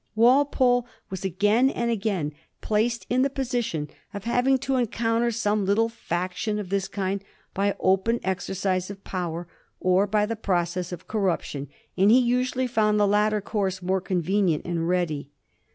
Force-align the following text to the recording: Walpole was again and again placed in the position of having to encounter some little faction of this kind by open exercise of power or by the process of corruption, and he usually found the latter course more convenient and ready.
Walpole 0.15 0.87
was 1.11 1.23
again 1.23 1.69
and 1.69 1.91
again 1.91 2.33
placed 2.59 3.05
in 3.07 3.21
the 3.21 3.29
position 3.29 3.87
of 4.15 4.23
having 4.23 4.57
to 4.57 4.77
encounter 4.77 5.29
some 5.29 5.63
little 5.63 5.89
faction 5.89 6.57
of 6.57 6.69
this 6.69 6.87
kind 6.87 7.23
by 7.53 7.75
open 7.79 8.19
exercise 8.23 8.89
of 8.89 9.03
power 9.03 9.47
or 9.79 10.07
by 10.07 10.25
the 10.25 10.35
process 10.35 10.91
of 10.91 11.07
corruption, 11.07 11.67
and 11.95 12.09
he 12.09 12.17
usually 12.17 12.65
found 12.65 12.99
the 12.99 13.05
latter 13.05 13.41
course 13.41 13.83
more 13.83 14.01
convenient 14.01 14.65
and 14.65 14.89
ready. 14.89 15.29